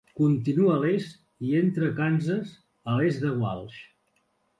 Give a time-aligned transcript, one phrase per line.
[0.19, 1.19] Continua a l'est
[1.49, 2.55] i entra a Kansas
[2.95, 3.77] a l'est de Walsh.